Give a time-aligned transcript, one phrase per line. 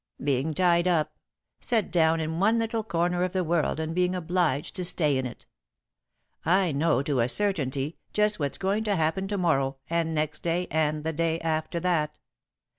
[0.23, 1.13] "Being tied up.
[1.59, 5.27] Set down in one little corner of the world and being obliged to stay in
[5.27, 5.45] it.
[6.43, 10.65] I know to a certainty just what's going to happen to morrow and next day
[10.71, 12.17] and the day after that.